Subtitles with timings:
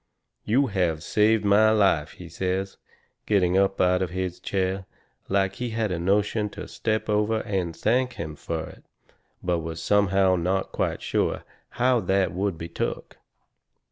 [0.45, 2.77] "You have saved my life," he says,
[3.27, 4.87] getting up out of his chair,
[5.29, 8.83] like he had a notion to step over and thank him fur it,
[9.43, 11.43] but was somehow not quite sure
[11.77, 13.19] how that would be took.